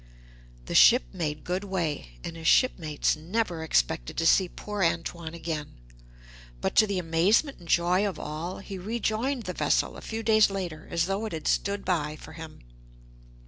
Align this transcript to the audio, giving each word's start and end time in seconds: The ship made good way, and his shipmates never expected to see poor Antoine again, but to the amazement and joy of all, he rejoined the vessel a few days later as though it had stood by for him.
The 0.65 0.73
ship 0.73 1.03
made 1.13 1.43
good 1.43 1.63
way, 1.63 2.17
and 2.23 2.35
his 2.35 2.47
shipmates 2.47 3.15
never 3.15 3.61
expected 3.61 4.17
to 4.17 4.25
see 4.25 4.49
poor 4.49 4.83
Antoine 4.83 5.35
again, 5.35 5.75
but 6.59 6.75
to 6.77 6.87
the 6.87 6.97
amazement 6.97 7.59
and 7.59 7.67
joy 7.67 8.09
of 8.09 8.17
all, 8.17 8.57
he 8.57 8.79
rejoined 8.79 9.43
the 9.43 9.53
vessel 9.53 9.95
a 9.97 10.01
few 10.01 10.23
days 10.23 10.49
later 10.49 10.87
as 10.89 11.05
though 11.05 11.27
it 11.27 11.33
had 11.33 11.47
stood 11.47 11.85
by 11.85 12.15
for 12.15 12.33
him. 12.33 12.61